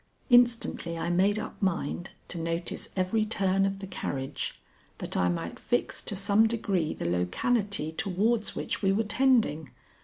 [0.31, 4.59] Instantly I made up mind to notice every turn of the carriage,
[4.97, 9.69] that I might fix to some degree the locality towards which we were tending.